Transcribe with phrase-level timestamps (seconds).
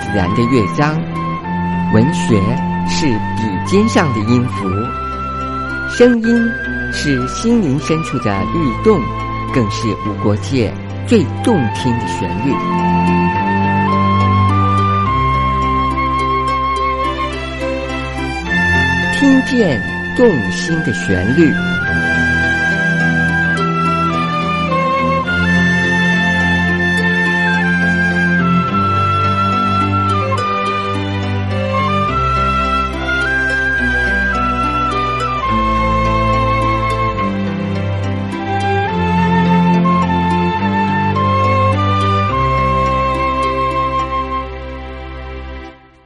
[0.00, 1.00] 自然的乐章。
[1.92, 2.40] 文学
[2.88, 4.68] 是笔尖上的音符，
[5.90, 6.50] 声音
[6.92, 9.00] 是心灵深处的律动，
[9.52, 10.72] 更是无国界
[11.06, 12.54] 最动听的旋律。
[19.18, 19.80] 听见
[20.16, 21.52] 动心的旋律。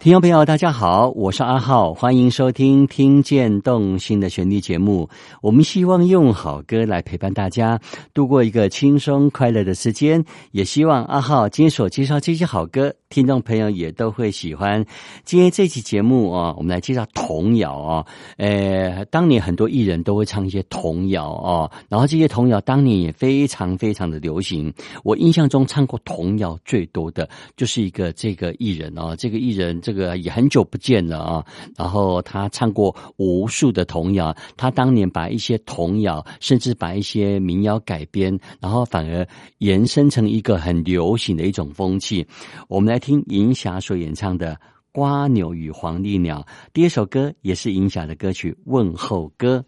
[0.06, 5.10] 听众朋友，大家好，我是阿浩，欢迎收听《听见动心的旋律》节目。
[5.42, 7.80] 我们希望用好歌来陪伴大家
[8.14, 14.86] 度过一个轻松快乐的时间，也希望阿浩今天所介绍这些好歌，听众朋友也都会喜欢。
[15.24, 18.06] 今天这期节目啊，我们来介绍童谣啊。
[18.36, 24.72] 呃，当年很多艺人都会唱一些童谣啊，然后这些童谣当年也非常非常的流行。
[25.02, 29.95] 我印象中唱过童谣最多的就是一个这个艺人啊，这个艺人这。
[29.96, 31.44] 个也很久不见了啊，
[31.76, 39.26] 然后他唱过无数的童谣，他当年把一些童谣，甚至把一些民谣改编，然后反而
[39.58, 42.24] 延伸成一个很流行的一种风气。
[42.68, 44.54] 我们来听银霞所演唱的
[44.92, 46.40] 《瓜牛与黄鹂鸟》，
[46.72, 49.64] 第一首歌也是银霞的歌曲《问候歌》。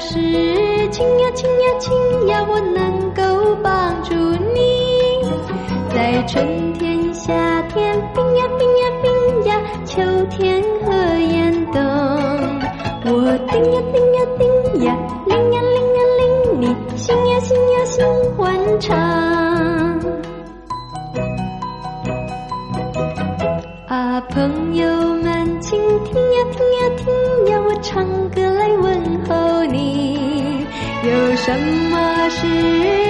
[0.00, 0.14] 事
[0.90, 4.14] 情呀情呀情呀我能够帮助
[4.54, 4.86] 你。
[5.94, 8.65] 在春天夏天冰呀冰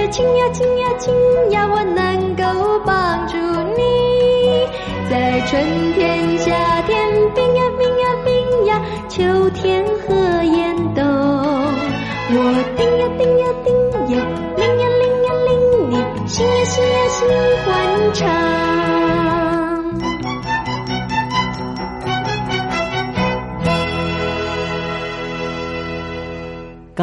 [0.09, 1.13] 亲呀，亲呀，亲
[1.51, 3.35] 呀，我能够帮助
[3.75, 4.67] 你？
[5.09, 6.51] 在春天、下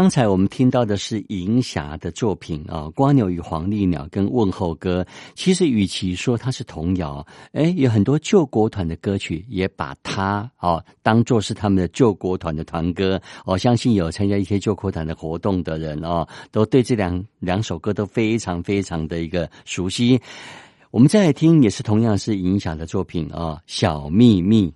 [0.04, 5.02] 刚才我们听到的是银霞的作品啊，《瓜牛与黄鹂鸟》跟《问候歌》。
[5.34, 13.18] 其实，与其说它是童谣，哎，有很多救国团的歌曲也把它哦当做是他们的救国团的团歌。
[13.46, 20.20] 我相信有参加一些救国团的活动的人哦，都对这两两首歌都非常非常的一个熟悉。
[20.90, 24.70] 我们再来听，也是同样是银霞的作品啊，《小秘密》。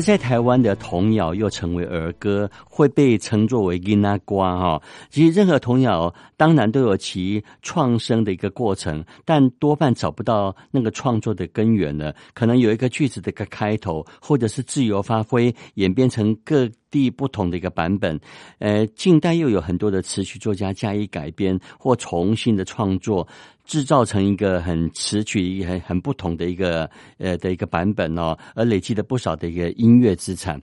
[0.00, 4.82] 在台湾的童谣又成为儿歌，会被称作为“吉娜瓜”哈。
[5.10, 12.14] 其实，任何童谣当然都有其创生的一个过程，但多半找不到那个创作的根源了。
[12.34, 18.18] 可能有一个句子的一个开头，或者是自由发挥，演变成各地不同的一个版本。
[18.58, 23.26] 呃，近代又有很多的词曲作家加以改编或重新的创作。
[23.64, 30.58] 制造成一个很词曲很很不同的一个呃的一个版本哦，而累积了不少的一个音乐资产。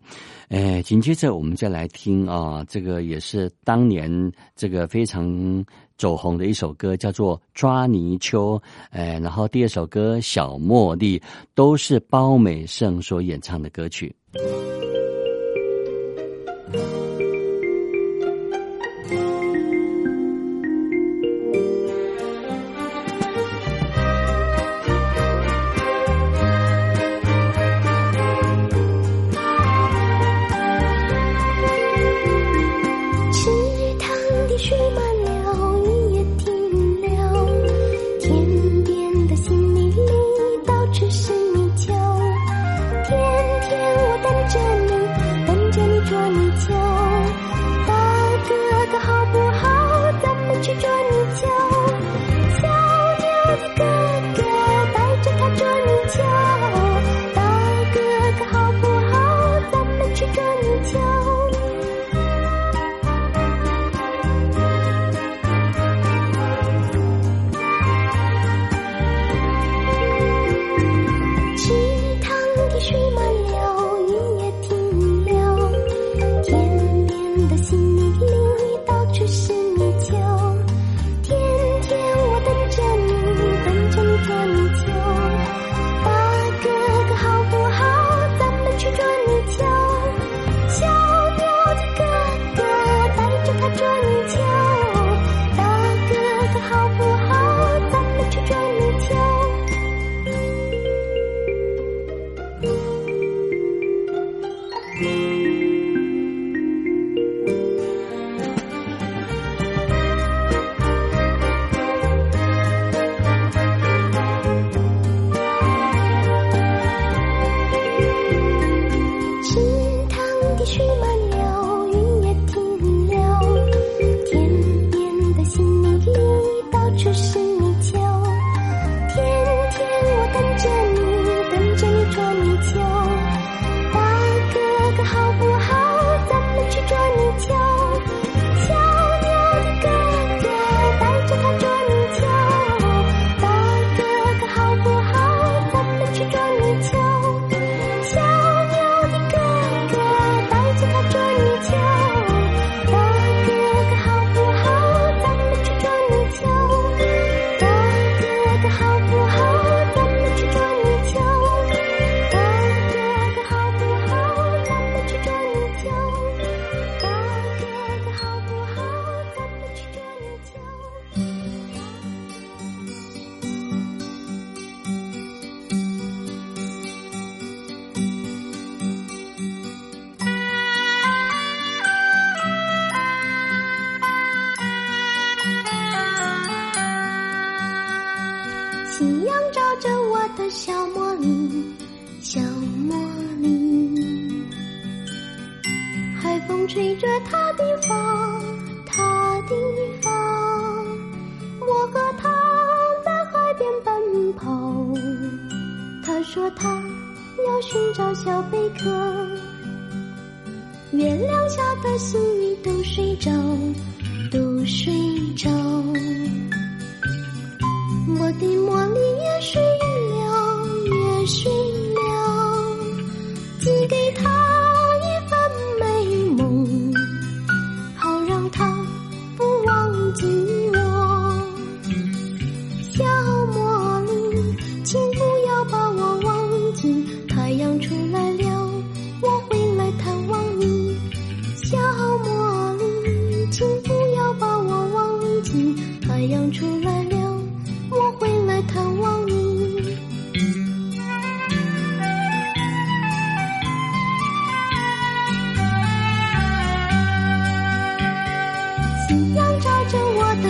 [0.49, 4.09] 哎，紧接着我们再来听啊，这个也是当年
[4.55, 5.63] 这个非常
[5.99, 8.59] 走红的一首歌，叫做《抓泥鳅》。
[8.89, 11.19] 哎，然后第二首歌《小茉莉》
[11.53, 14.15] 都是包美胜所演唱的歌曲。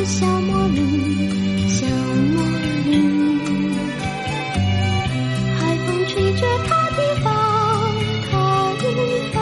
[0.07, 0.79] 小茉莉，
[1.67, 2.37] 小茉
[2.85, 2.89] 莉。
[5.57, 7.27] 海风吹着她的发，
[8.29, 8.33] 她
[8.81, 8.85] 的
[9.33, 9.35] 发。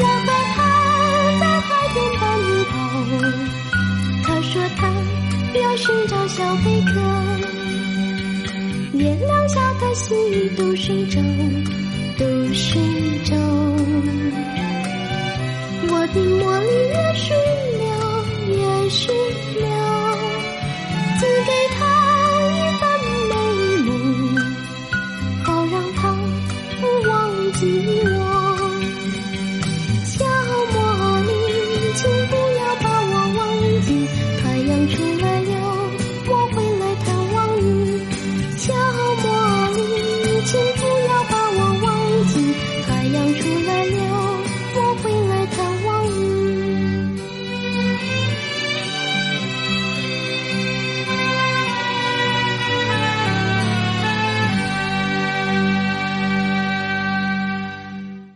[0.00, 0.56] 我和她
[1.38, 2.22] 在海边奔
[2.70, 2.74] 跑，
[4.24, 4.80] 她说她
[5.60, 6.90] 要寻找小贝壳。
[8.98, 11.20] 月亮下的星鱼都睡着，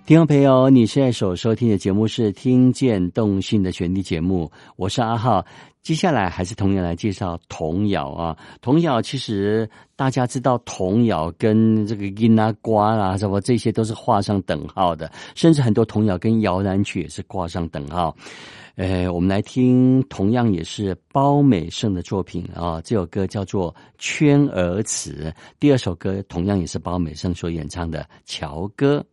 [0.08, 5.44] 听众朋友，你现在所收听的节目是《听见动心的旋律》节目，我是阿浩。
[5.82, 8.34] 接下来还是同样来介绍童谣啊。
[8.62, 18.16] 童谣其实大家知道，童谣跟这个音啊、瓜啊什么这些都是画上等号的，甚至很多童谣跟摇篮曲也是挂上等号。
[18.76, 22.80] 呃，我们来听，同样也是包美胜的作品啊。
[22.80, 29.04] 这首歌叫做《圈儿词》，第二首歌同样也是包美胜所演唱的《乔歌》。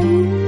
[0.00, 0.39] 把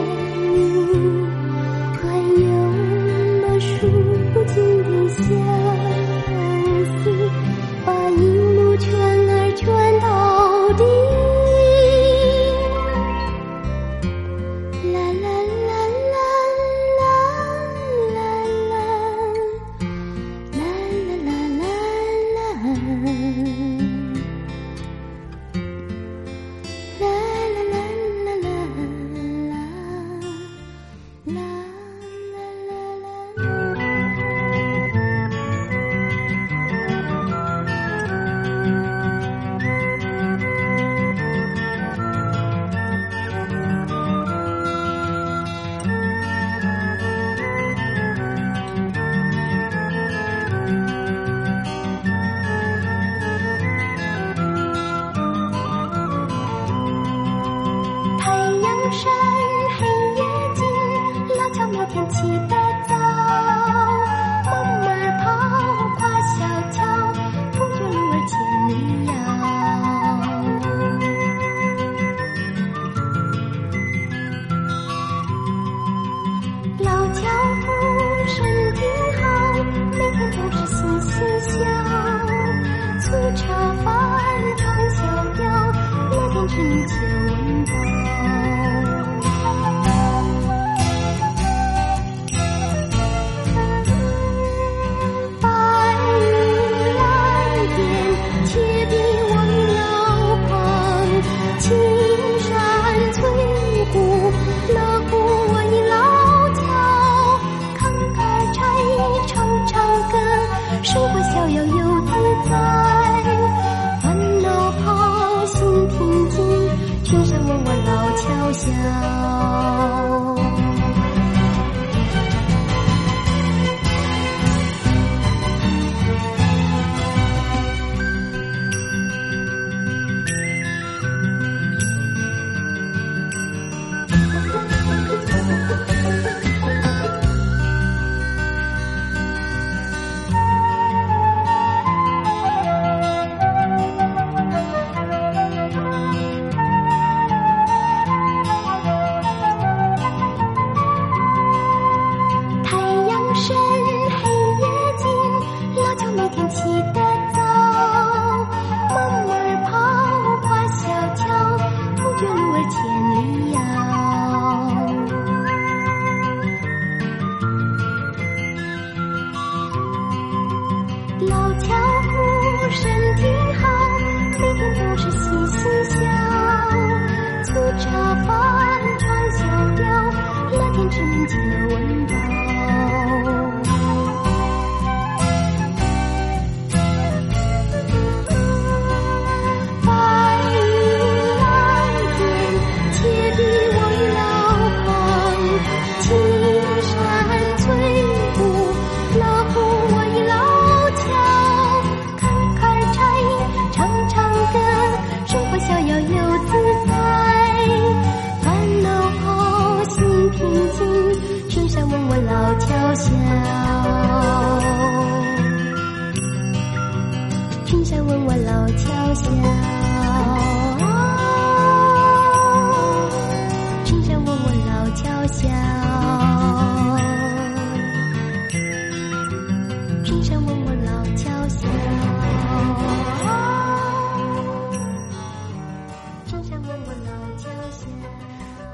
[0.00, 1.17] 无。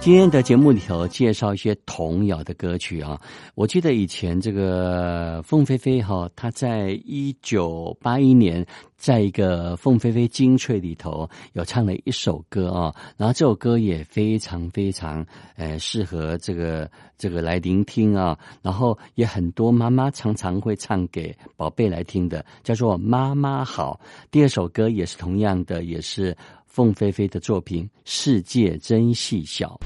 [0.05, 3.19] 今天的节目里头介绍一些童谣的歌曲啊，
[3.55, 8.67] 我记得以前这个凤飞飞哈，她在一九八一年
[8.99, 15.25] 在一个凤飞飞精粹里头有唱了一首歌啊，然后这首歌也非常非常
[15.57, 23.99] 呃适合这个这个来聆听啊，然后也很多妈妈常常会唱给宝贝来听的，叫做妈妈好。
[24.31, 26.37] 第二首歌也是同样的，也是。
[26.75, 29.79] 凤飞飞的作品《世界真细小》。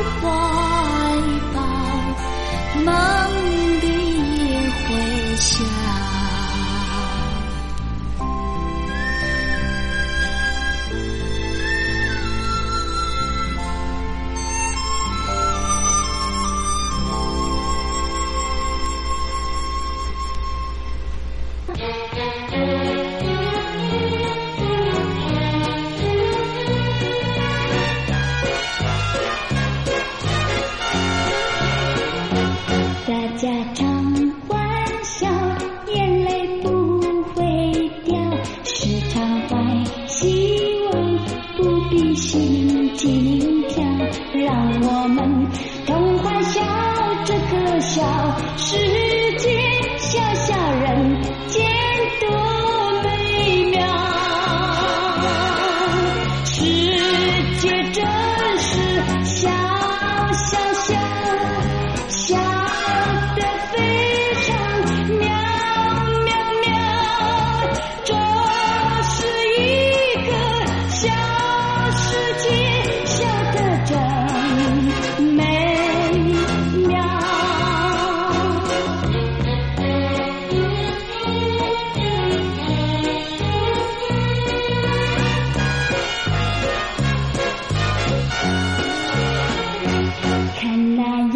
[0.00, 0.47] 我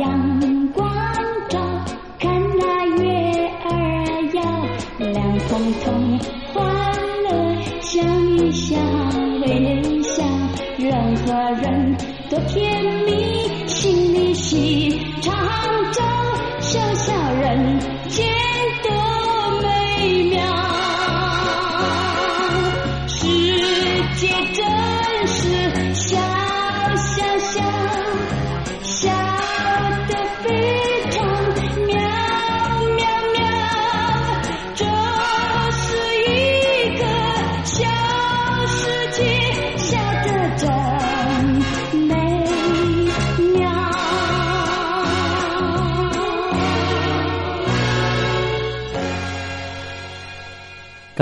[0.02, 0.84] 阳光
[1.48, 1.60] 照
[2.18, 3.70] 看那月儿
[4.32, 4.42] 哟
[4.98, 6.41] 亮彤彤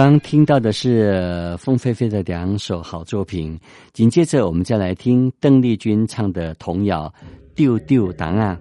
[0.03, 3.61] 刚听到的是凤飞飞的两首好作品，
[3.93, 7.13] 紧接着我们再来听邓丽君唱的童谣
[7.55, 8.59] 《丢丢档案》。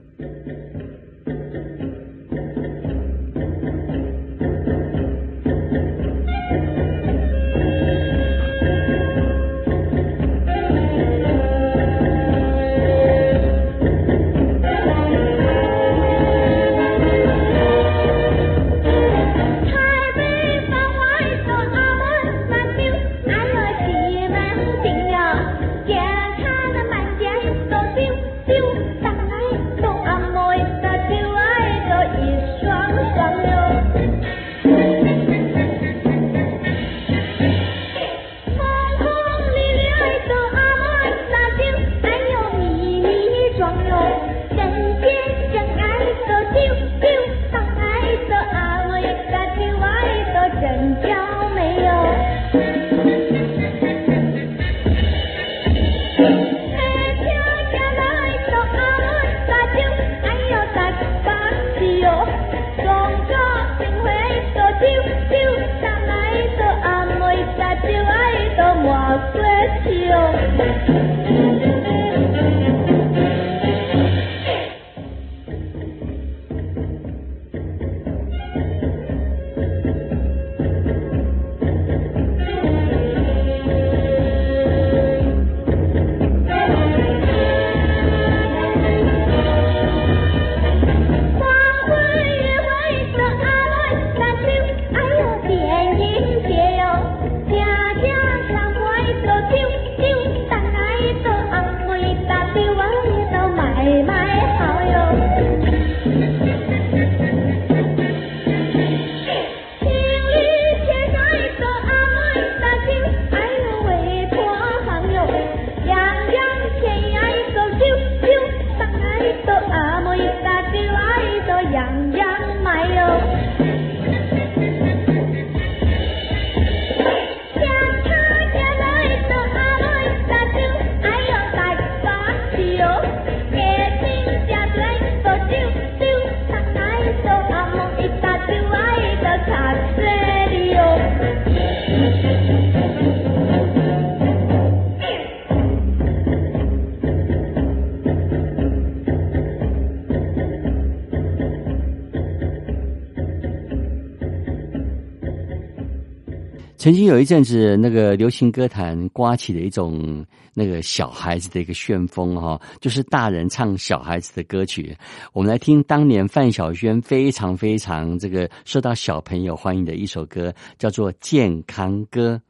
[156.90, 160.26] 曾经有一阵子，那个流行歌坛刮起了一种
[160.56, 164.98] 那个小孩子的一个旋风哈，就是大人唱小孩子的歌曲。
[165.32, 172.42] 我们来听当年范晓萱非常非常这个受到小朋友欢迎的一首歌，叫做《健康歌》。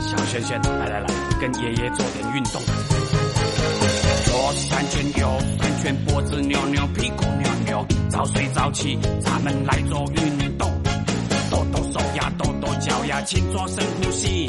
[0.00, 1.06] 小萱萱，来来来，
[1.40, 2.60] 跟爷爷做点运动。
[4.24, 5.28] 左三圈，右
[5.60, 7.21] 三圈，脖子扭扭，屁股，
[8.22, 10.70] 早睡早起，咱们来做运动。
[11.50, 14.48] 抖抖手呀，抖抖脚呀，勤做深呼吸。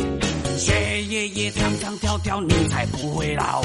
[0.59, 3.63] 学爷爷唱唱跳跳，你才不会老。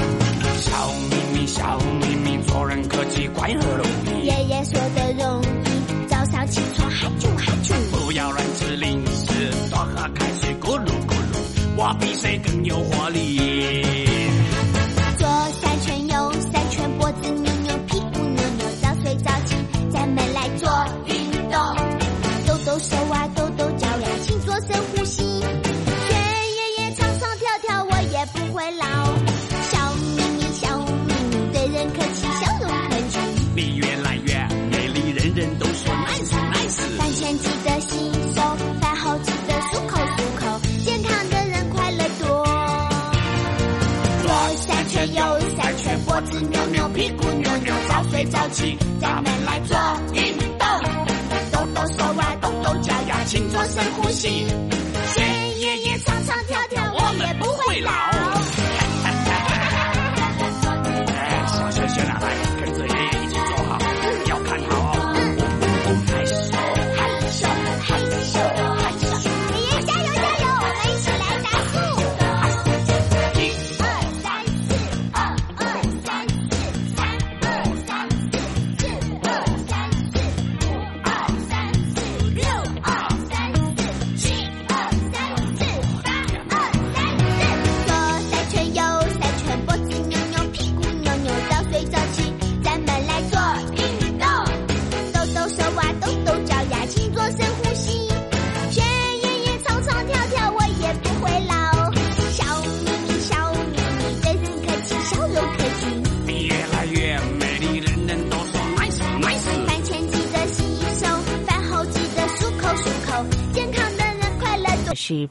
[0.62, 0.72] 笑
[1.10, 4.24] 眯眯，笑眯眯，做人客气，快乐容易。
[4.24, 7.74] 爷爷说的容易，早上起床喊啾喊啾。
[7.92, 11.76] 不要乱吃零食，多喝开水，咕噜咕噜。
[11.76, 14.07] 我比谁更有活力。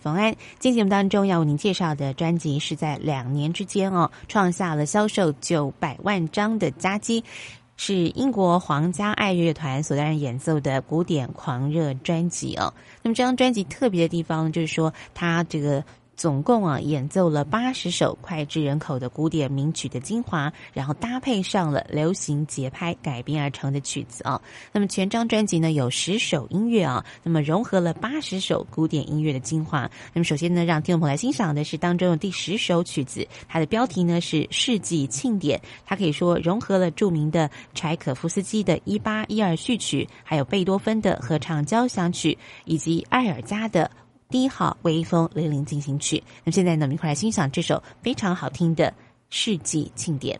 [0.07, 0.33] 冯安。
[0.57, 7.21] 今天节目当中要为您介绍的专辑是在两年之间哦，创下了销售九百万张的佳绩。
[7.75, 12.73] 是英国皇家爱乐团所担任演奏的古典狂热专辑哦。
[13.03, 15.83] 那么这张专辑特别的地方就是说，它这个
[16.17, 24.41] 总共啊演奏了八十首脍炙人口的古典名曲的精华，然后搭配上了流行节拍改编而成的曲子啊。
[24.73, 29.89] 那么全张专辑呢有十首音乐啊，那么融合了八十首古典音乐的精华。
[30.11, 43.91] 那么首先呢，让听众朋友来欣赏的是当中的第十首曲子，它的标题呢是《世纪庆典》，它可以说融合了著名的柴可夫斯基的《一八一二序曲》，还有贝多芬的合唱交响曲，以及埃尔加的。
[44.29, 46.23] 第一号微风零零进行曲。
[46.43, 48.89] 那现在呢，我们一块来欣赏这首非常好听的
[49.29, 50.37] 《世纪庆典》。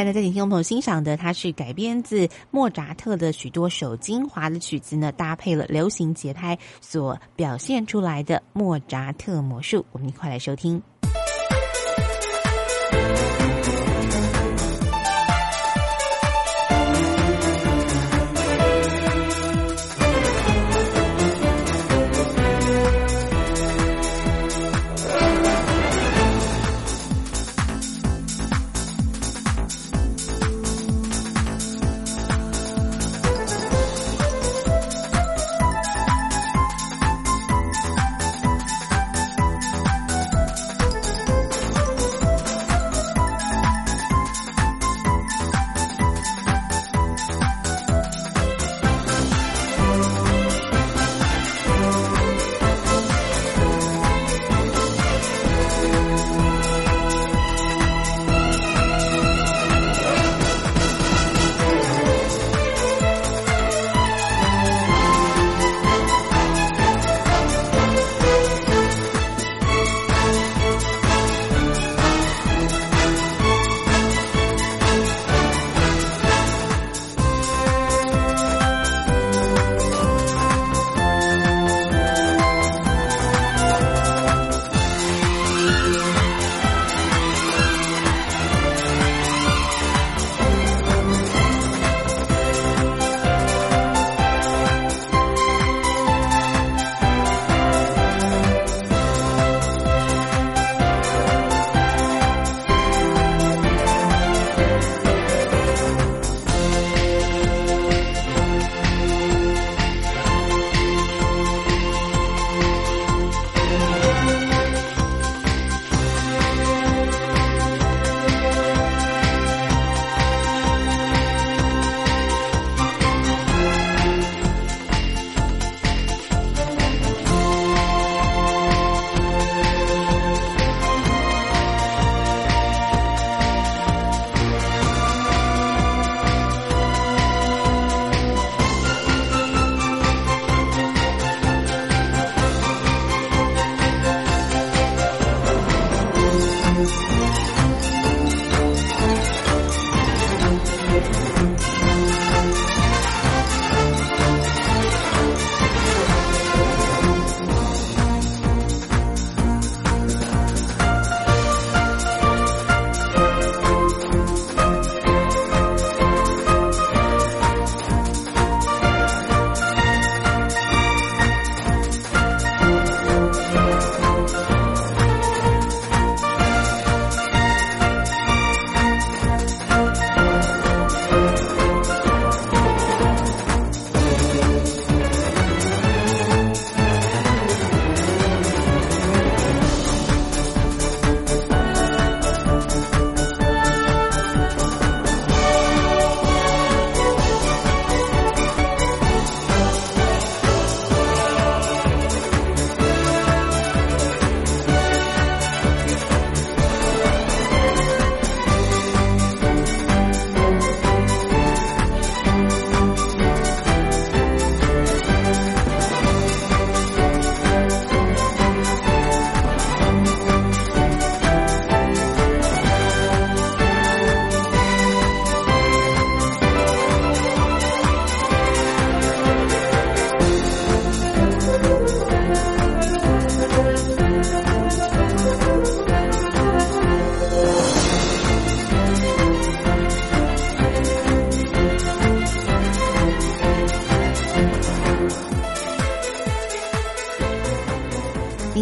[0.00, 9.84] 来呢，在请听众朋友欣赏的，它是改编自莫扎特的许多首精华的曲子呢，搭配了流行节拍所表现出来的莫扎特魔术。
[9.92, 10.82] 我们一块来收听。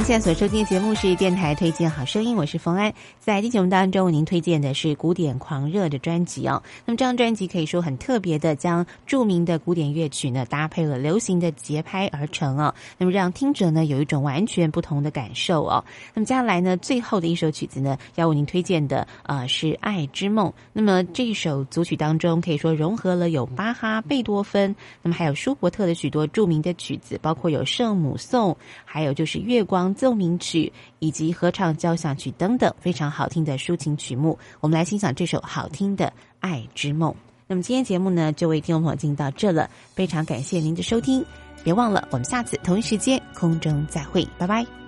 [0.09, 2.91] 现在所收听的节目是电台推荐好声音，我是冯安。
[3.21, 6.63] 在今节目当中，为您推荐的是古典狂热的专辑哦。
[6.87, 12.75] 那么这张专辑可以说很特别的，将著名的古典乐曲呢搭配了流行的节拍而成哦。
[12.97, 15.85] 那么让听者呢有一种完全不同的感受哦。
[16.15, 20.49] 那么接下来呢，最后的一首曲子呢，要为您推荐的啊是《爱之梦》。
[20.73, 28.57] 那么这一首组曲当中，可以说融合了有巴哈、贝多芬，那么还有舒伯特的许多著名的曲子，包括有圣母颂，
[28.87, 29.95] 还有就是月光。
[29.99, 36.07] 奏鸣曲以及合唱交响曲等等非常好听的抒情曲目，我们来欣赏这首好听的
[36.38, 37.11] 《爱之梦》。
[37.49, 41.24] 那么今天节目呢，就为听众朋友进行到这了，非常感谢您的收听，
[41.64, 44.88] 别忘了我们下次同一时间空中再会，拜拜。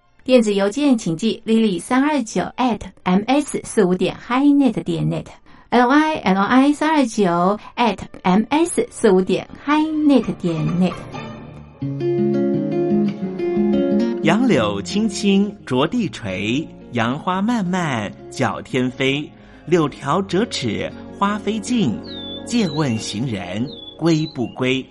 [0.23, 8.85] 电子邮件请寄 lily 三二九 at ms 四五点 highnet 点 net，l y l i 三二九 at ms
[8.91, 10.93] 四五点 hi net 点 net。
[14.21, 19.27] 杨柳青青着地垂，杨花漫漫搅天飞。
[19.65, 21.99] 柳条折尺花飞尽，
[22.45, 23.67] 借问行人
[23.97, 24.85] 归不归？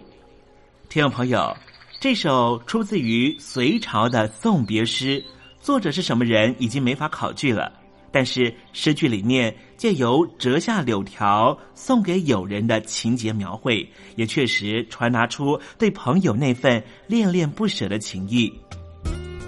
[0.89, 1.57] 听众朋友，
[2.01, 5.23] 这首出自于隋朝的送别诗，
[5.61, 7.71] 作者是什么人已经没法考据了。
[8.11, 13.87] 但是诗句里面借由折下柳条送给友人的情节描绘，
[14.17, 18.51] 也确实传达出对朋友那份恋恋不舍的情谊。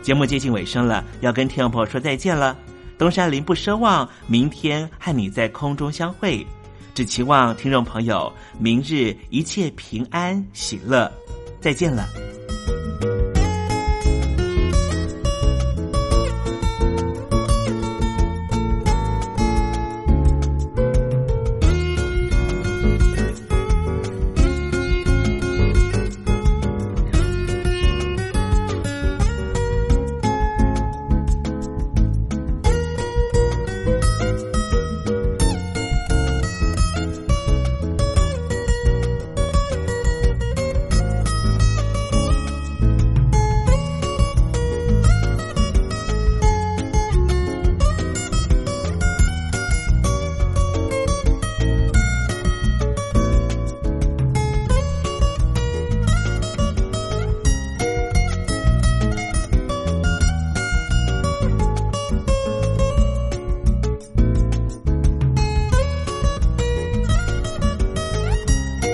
[0.03, 2.55] 节目接近尾声了，要跟听众朋友说再见了。
[2.98, 6.46] 东山林不奢望明天和你在空中相会，
[6.94, 8.30] 只期望听众朋友
[8.61, 11.11] 明日一切平安喜乐。
[11.59, 12.07] 再见了。